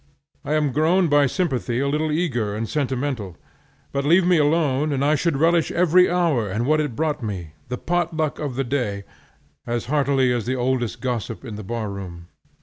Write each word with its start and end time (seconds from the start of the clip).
I 0.43 0.53
am 0.55 0.71
grown 0.71 1.09
by 1.09 1.27
sympathy 1.27 1.79
a 1.79 1.87
little 1.87 2.11
eager 2.11 2.55
and 2.55 2.67
sentimental, 2.67 3.37
but 3.91 4.03
leave 4.03 4.25
me 4.25 4.39
alone 4.39 4.91
and 4.91 5.05
I 5.05 5.13
should 5.13 5.37
relish 5.37 5.71
every 5.71 6.09
hour 6.09 6.49
and 6.49 6.65
what 6.65 6.81
it 6.81 6.95
brought 6.95 7.21
me, 7.21 7.53
the 7.67 7.77
potluck 7.77 8.39
of 8.39 8.55
the 8.55 8.63
day, 8.63 9.03
as 9.67 9.85
heartily 9.85 10.33
as 10.33 10.47
the 10.47 10.55
oldest 10.55 11.01
gossip 11.01 11.45
in 11.45 11.55
the 11.55 11.61
bar 11.63 11.87
room. 11.91 12.29